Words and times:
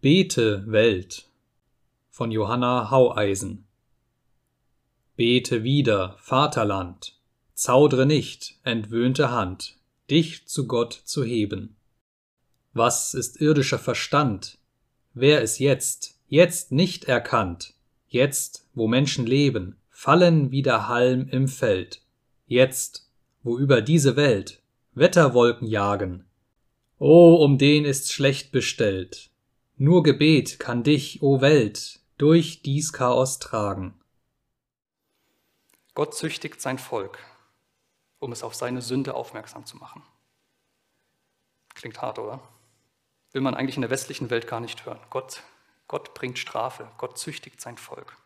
Bete 0.00 0.62
Welt 0.70 1.28
von 2.08 2.30
Johanna 2.30 2.88
Haueisen 2.88 3.66
Bete 5.16 5.64
wieder, 5.64 6.14
Vaterland, 6.20 7.18
zaudre 7.54 8.06
nicht, 8.06 8.60
entwöhnte 8.62 9.32
Hand, 9.32 9.76
dich 10.08 10.46
zu 10.46 10.68
Gott 10.68 10.92
zu 10.92 11.24
heben. 11.24 11.74
Was 12.74 13.12
ist 13.12 13.40
irdischer 13.40 13.80
Verstand? 13.80 14.58
Wer 15.14 15.42
es 15.42 15.58
jetzt, 15.58 16.20
jetzt 16.28 16.70
nicht 16.70 17.06
erkannt, 17.06 17.74
jetzt, 18.06 18.68
wo 18.74 18.86
Menschen 18.86 19.26
leben, 19.26 19.78
fallen 19.90 20.52
wie 20.52 20.62
der 20.62 20.86
Halm 20.86 21.28
im 21.28 21.48
Feld, 21.48 22.02
jetzt, 22.46 23.10
wo 23.42 23.58
über 23.58 23.82
diese 23.82 24.14
Welt 24.14 24.62
Wetterwolken 24.94 25.66
jagen. 25.66 26.24
O, 27.00 27.34
um 27.34 27.58
den 27.58 27.84
ist's 27.84 28.12
schlecht 28.12 28.52
bestellt, 28.52 29.32
nur 29.80 30.02
Gebet 30.02 30.58
kann 30.58 30.82
dich, 30.82 31.22
o 31.22 31.40
Welt, 31.40 32.00
durch 32.18 32.62
dies 32.62 32.92
Chaos 32.92 33.38
tragen. 33.38 33.94
Gott 35.94 36.14
züchtigt 36.14 36.60
sein 36.60 36.78
Volk, 36.78 37.18
um 38.18 38.32
es 38.32 38.42
auf 38.42 38.54
seine 38.54 38.82
Sünde 38.82 39.14
aufmerksam 39.14 39.66
zu 39.66 39.76
machen. 39.76 40.02
Klingt 41.74 42.02
hart, 42.02 42.18
oder? 42.18 42.40
Will 43.32 43.40
man 43.40 43.54
eigentlich 43.54 43.76
in 43.76 43.82
der 43.82 43.90
westlichen 43.90 44.30
Welt 44.30 44.48
gar 44.48 44.60
nicht 44.60 44.84
hören. 44.84 44.98
Gott, 45.10 45.44
Gott 45.86 46.12
bringt 46.12 46.38
Strafe, 46.38 46.90
Gott 46.98 47.16
züchtigt 47.16 47.60
sein 47.60 47.78
Volk. 47.78 48.16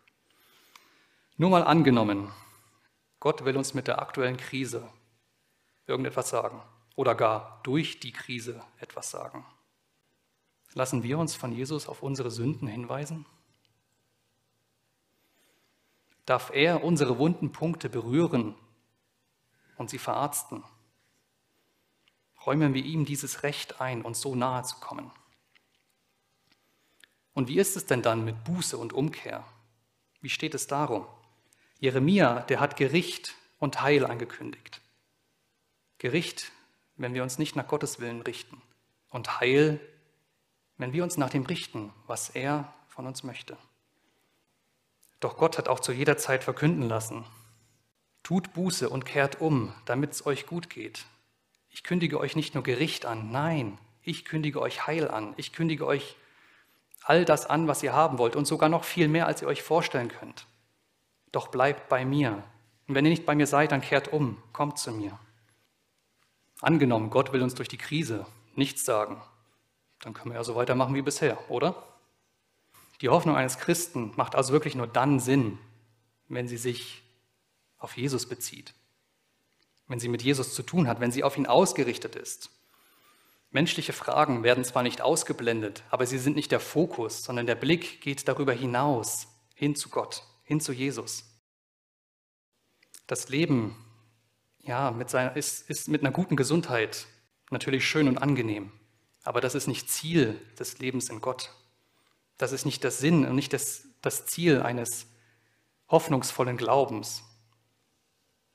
Nur 1.37 1.51
mal 1.51 1.65
angenommen, 1.65 2.33
Gott 3.21 3.45
will 3.45 3.59
uns 3.59 3.75
mit 3.75 3.89
der 3.89 4.01
aktuellen 4.01 4.39
Krise 4.39 4.89
irgendetwas 5.87 6.31
sagen 6.31 6.63
oder 6.97 7.15
gar 7.15 7.61
durch 7.63 8.01
die 8.01 8.13
Krise 8.13 8.63
etwas 8.79 9.11
sagen. 9.11 9.45
Lassen 10.75 11.03
wir 11.03 11.19
uns 11.19 11.35
von 11.35 11.53
Jesus 11.53 11.89
auf 11.89 12.03
unsere 12.03 12.31
Sünden 12.31 12.67
hinweisen? 12.67 13.27
Darf 16.25 16.51
er 16.55 16.83
unsere 16.83 17.19
wunden 17.19 17.53
Punkte 17.53 17.89
berühren 17.91 18.55
und 19.77 19.91
sie 19.91 19.99
verarzten? 19.99 20.63
Räumen 22.47 22.75
wir 22.75 22.85
ihm 22.85 23.05
dieses 23.05 23.43
Recht 23.43 23.81
ein, 23.81 24.03
uns 24.03 24.21
so 24.21 24.35
nahe 24.35 24.63
zu 24.65 24.77
kommen. 24.77 25.11
Und 27.35 27.49
wie 27.49 27.59
ist 27.59 27.77
es 27.77 27.87
denn 27.87 28.03
dann 28.03 28.25
mit 28.25 28.45
Buße 28.45 28.77
und 28.77 28.93
Umkehr? 28.93 29.45
Wie 30.21 30.29
steht 30.29 30.55
es 30.55 30.67
darum? 30.67 31.07
Jeremia, 31.81 32.41
der 32.41 32.61
hat 32.61 32.77
Gericht 32.77 33.35
und 33.59 33.83
Heil 33.83 34.07
angekündigt. 34.07 34.81
Gericht, 35.99 36.53
wenn 36.97 37.15
wir 37.15 37.23
uns 37.23 37.39
nicht 37.39 37.57
nach 37.57 37.67
Gottes 37.67 38.01
Willen 38.01 38.23
richten. 38.23 38.61
Und 39.09 39.41
Heil, 39.41 39.81
wenn 40.79 40.93
wir 40.93 41.03
uns 41.03 41.17
nach 41.17 41.31
dem 41.31 41.45
richten, 41.45 41.93
was 42.07 42.31
er 42.31 42.73
von 42.89 43.07
uns 43.07 43.23
möchte. 43.23 43.57
Doch 45.21 45.37
Gott 45.37 45.59
hat 45.59 45.69
auch 45.69 45.81
zu 45.81 45.93
jeder 45.93 46.17
Zeit 46.17 46.45
verkünden 46.45 46.89
lassen, 46.89 47.25
tut 48.23 48.53
Buße 48.53 48.89
und 48.89 49.05
kehrt 49.05 49.41
um, 49.41 49.73
damit 49.85 50.13
es 50.13 50.27
euch 50.27 50.47
gut 50.47 50.69
geht. 50.71 51.07
Ich 51.71 51.85
kündige 51.85 52.19
euch 52.19 52.37
nicht 52.37 52.55
nur 52.55 52.63
Gericht 52.63 53.07
an, 53.07 53.31
nein, 53.31 53.79
ich 54.03 54.25
kündige 54.25 54.61
euch 54.61 54.87
Heil 54.87 55.09
an. 55.09 55.35
Ich 55.37 55.53
kündige 55.53 55.87
euch 55.87 56.17
all 57.05 57.25
das 57.25 57.47
an, 57.47 57.69
was 57.69 57.83
ihr 57.83 57.93
haben 57.93 58.19
wollt 58.19 58.37
und 58.37 58.47
sogar 58.47 58.69
noch 58.69 58.85
viel 58.85 59.09
mehr, 59.09 59.27
als 59.27 59.43
ihr 59.43 59.49
euch 59.49 59.63
vorstellen 59.63 60.09
könnt. 60.09 60.47
Doch 61.31 61.49
bleibt 61.49 61.89
bei 61.89 62.05
mir. 62.05 62.43
Und 62.89 62.95
wenn 62.95 63.05
ihr 63.05 63.11
nicht 63.11 63.27
bei 63.27 63.35
mir 63.35 63.47
seid, 63.47 63.73
dann 63.73 63.81
kehrt 63.81 64.13
um, 64.13 64.43
kommt 64.53 64.79
zu 64.79 64.93
mir. 64.93 65.19
Angenommen, 66.61 67.11
Gott 67.11 67.33
will 67.33 67.43
uns 67.43 67.55
durch 67.55 67.69
die 67.69 67.79
Krise 67.79 68.27
nichts 68.55 68.85
sagen, 68.85 69.21
dann 70.03 70.13
können 70.13 70.31
wir 70.31 70.37
ja 70.37 70.45
so 70.45 70.55
weitermachen 70.55 70.95
wie 70.95 71.03
bisher, 71.03 71.51
oder? 71.51 71.83
Die 73.01 73.09
Hoffnung 73.09 73.37
eines 73.37 73.59
Christen 73.59 74.13
macht 74.17 74.35
also 74.35 74.53
wirklich 74.53 74.75
nur 74.75 74.87
dann 74.87 75.21
Sinn, 75.21 75.59
wenn 76.29 76.47
sie 76.47 76.57
sich 76.57 77.03
auf 77.79 77.97
Jesus 77.97 78.29
bezieht, 78.29 78.75
wenn 79.89 79.99
sie 79.99 80.09
mit 80.09 80.23
Jesus 80.23 80.55
zu 80.55 80.63
tun 80.63 80.87
hat, 80.87 81.01
wenn 81.01 81.11
sie 81.11 81.25
auf 81.25 81.37
ihn 81.37 81.47
ausgerichtet 81.47 82.17
ist. 82.17 82.51
Menschliche 83.51 83.93
Fragen 83.93 84.43
werden 84.43 84.65
zwar 84.65 84.83
nicht 84.83 85.03
ausgeblendet, 85.03 85.83
aber 85.91 86.07
sie 86.07 86.19
sind 86.19 86.37
nicht 86.37 86.53
der 86.53 86.61
Fokus, 86.61 87.23
sondern 87.23 87.47
der 87.47 87.55
Blick 87.55 88.01
geht 88.01 88.27
darüber 88.27 88.53
hinaus, 88.53 89.29
hin 89.55 89.77
zu 89.77 89.89
Gott, 89.89 90.25
hin 90.43 90.61
zu 90.61 90.73
Jesus. 90.73 91.25
Das 93.07 93.29
Leben 93.29 93.77
ja, 94.59 94.91
mit 94.91 95.11
seiner, 95.11 95.37
ist, 95.37 95.69
ist 95.69 95.89
mit 95.89 96.03
einer 96.03 96.13
guten 96.13 96.37
Gesundheit 96.37 97.07
natürlich 97.51 97.87
schön 97.87 98.09
und 98.09 98.19
angenehm. 98.19 98.73
Aber 99.23 99.41
das 99.41 99.55
ist 99.55 99.67
nicht 99.67 99.91
Ziel 99.91 100.41
des 100.59 100.79
Lebens 100.79 101.09
in 101.09 101.21
Gott. 101.21 101.51
Das 102.39 102.53
ist 102.53 102.65
nicht 102.65 102.83
der 102.83 102.91
Sinn 102.91 103.27
und 103.27 103.35
nicht 103.35 103.53
das, 103.53 103.85
das 104.01 104.27
Ziel 104.27 104.63
eines 104.63 105.07
hoffnungsvollen 105.89 106.57
Glaubens. 106.57 107.23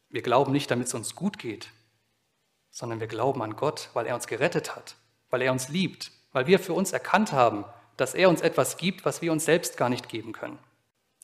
Wir 0.09 0.21
glauben 0.21 0.51
nicht, 0.51 0.69
damit 0.71 0.87
es 0.87 0.93
uns 0.93 1.15
gut 1.15 1.37
geht, 1.39 1.69
sondern 2.71 2.99
wir 2.99 3.07
glauben 3.07 3.41
an 3.41 3.55
Gott, 3.55 3.89
weil 3.93 4.07
er 4.07 4.15
uns 4.15 4.27
gerettet 4.27 4.75
hat, 4.75 4.95
weil 5.29 5.41
er 5.41 5.51
uns 5.51 5.69
liebt, 5.69 6.11
weil 6.31 6.47
wir 6.47 6.59
für 6.59 6.73
uns 6.73 6.91
erkannt 6.91 7.31
haben, 7.31 7.65
dass 7.95 8.13
er 8.13 8.29
uns 8.29 8.41
etwas 8.41 8.77
gibt, 8.77 9.05
was 9.05 9.21
wir 9.21 9.31
uns 9.31 9.45
selbst 9.45 9.77
gar 9.77 9.89
nicht 9.89 10.09
geben 10.09 10.33
können 10.33 10.59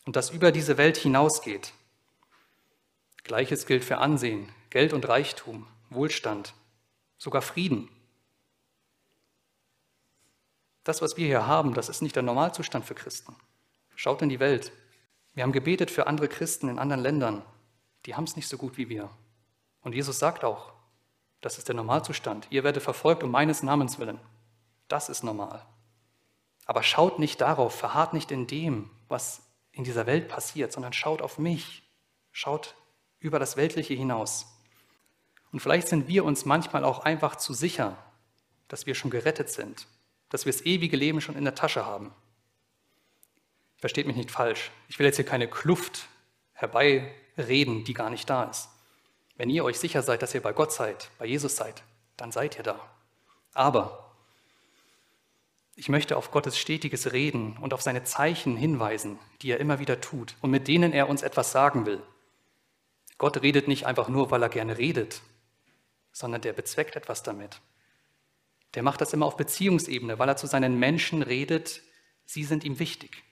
und 0.05 0.15
das 0.15 0.29
über 0.29 0.51
diese 0.51 0.77
Welt 0.77 0.97
hinausgeht. 0.97 1.73
Gleiches 3.23 3.65
gilt 3.65 3.85
für 3.85 3.99
Ansehen, 3.99 4.49
Geld 4.69 4.93
und 4.93 5.07
Reichtum, 5.07 5.67
Wohlstand, 5.89 6.53
sogar 7.17 7.41
Frieden. 7.41 7.89
Das, 10.83 11.01
was 11.01 11.15
wir 11.15 11.25
hier 11.25 11.47
haben, 11.47 11.73
das 11.73 11.89
ist 11.89 12.01
nicht 12.01 12.15
der 12.15 12.23
Normalzustand 12.23 12.85
für 12.85 12.95
Christen. 12.95 13.35
Schaut 13.95 14.21
in 14.21 14.29
die 14.29 14.39
Welt. 14.39 14.71
Wir 15.33 15.43
haben 15.43 15.53
gebetet 15.53 15.89
für 15.89 16.07
andere 16.07 16.27
Christen 16.27 16.67
in 16.67 16.77
anderen 16.77 17.01
Ländern. 17.01 17.41
Die 18.05 18.15
haben 18.15 18.25
es 18.25 18.35
nicht 18.35 18.47
so 18.47 18.57
gut 18.57 18.77
wie 18.77 18.89
wir. 18.89 19.09
Und 19.81 19.95
Jesus 19.95 20.19
sagt 20.19 20.43
auch, 20.43 20.73
das 21.41 21.57
ist 21.57 21.67
der 21.67 21.75
Normalzustand. 21.75 22.47
Ihr 22.49 22.63
werdet 22.63 22.83
verfolgt 22.83 23.23
um 23.23 23.31
meines 23.31 23.63
Namens 23.63 23.97
willen. 23.97 24.19
Das 24.87 25.09
ist 25.09 25.23
normal. 25.23 25.65
Aber 26.65 26.83
schaut 26.83 27.19
nicht 27.19 27.41
darauf, 27.41 27.75
verharrt 27.75 28.13
nicht 28.13 28.31
in 28.31 28.47
dem, 28.47 28.89
was 29.07 29.41
in 29.71 29.83
dieser 29.83 30.05
Welt 30.05 30.27
passiert, 30.27 30.71
sondern 30.71 30.93
schaut 30.93 31.21
auf 31.21 31.37
mich. 31.37 31.83
Schaut 32.31 32.75
über 33.19 33.39
das 33.39 33.57
Weltliche 33.57 33.93
hinaus. 33.93 34.47
Und 35.51 35.61
vielleicht 35.61 35.87
sind 35.87 36.07
wir 36.07 36.25
uns 36.25 36.45
manchmal 36.45 36.83
auch 36.83 36.99
einfach 36.99 37.35
zu 37.37 37.53
sicher, 37.53 37.97
dass 38.67 38.85
wir 38.85 38.95
schon 38.95 39.11
gerettet 39.11 39.49
sind 39.49 39.87
dass 40.33 40.47
wir 40.47 40.51
das 40.51 40.65
ewige 40.65 40.97
Leben 40.97 41.21
schon 41.21 41.35
in 41.35 41.43
der 41.43 41.53
Tasche 41.53 41.85
haben. 41.85 42.11
Versteht 43.77 44.07
mich 44.07 44.15
nicht 44.15 44.31
falsch. 44.31 44.71
Ich 44.89 44.97
will 44.97 45.05
jetzt 45.05 45.17
hier 45.17 45.25
keine 45.25 45.47
Kluft 45.47 46.07
herbeireden, 46.53 47.83
die 47.83 47.93
gar 47.93 48.09
nicht 48.09 48.27
da 48.27 48.45
ist. 48.45 48.67
Wenn 49.35 49.51
ihr 49.51 49.63
euch 49.63 49.77
sicher 49.77 50.01
seid, 50.01 50.23
dass 50.23 50.33
ihr 50.33 50.41
bei 50.41 50.51
Gott 50.51 50.73
seid, 50.73 51.11
bei 51.19 51.27
Jesus 51.27 51.55
seid, 51.55 51.83
dann 52.17 52.31
seid 52.31 52.57
ihr 52.57 52.63
da. 52.63 52.79
Aber 53.53 54.15
ich 55.75 55.87
möchte 55.87 56.17
auf 56.17 56.31
Gottes 56.31 56.57
stetiges 56.57 57.11
Reden 57.11 57.55
und 57.61 57.71
auf 57.71 57.83
seine 57.83 58.03
Zeichen 58.03 58.57
hinweisen, 58.57 59.19
die 59.43 59.51
er 59.51 59.59
immer 59.59 59.77
wieder 59.77 60.01
tut 60.01 60.35
und 60.41 60.49
mit 60.49 60.67
denen 60.67 60.93
er 60.93 61.09
uns 61.09 61.21
etwas 61.21 61.51
sagen 61.51 61.85
will. 61.85 62.01
Gott 63.19 63.39
redet 63.43 63.67
nicht 63.67 63.85
einfach 63.85 64.09
nur, 64.09 64.31
weil 64.31 64.41
er 64.41 64.49
gerne 64.49 64.79
redet, 64.79 65.21
sondern 66.11 66.41
der 66.41 66.53
bezweckt 66.53 66.95
etwas 66.95 67.21
damit. 67.21 67.61
Der 68.75 68.83
macht 68.83 69.01
das 69.01 69.13
immer 69.13 69.25
auf 69.25 69.37
Beziehungsebene, 69.37 70.19
weil 70.19 70.29
er 70.29 70.37
zu 70.37 70.47
seinen 70.47 70.79
Menschen 70.79 71.21
redet, 71.21 71.81
sie 72.25 72.43
sind 72.43 72.63
ihm 72.63 72.79
wichtig. 72.79 73.23